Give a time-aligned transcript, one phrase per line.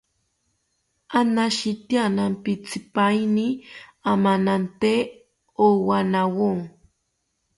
[1.19, 3.47] Anashitya nampitzipaini
[4.11, 4.93] amanante
[5.65, 6.51] owanawo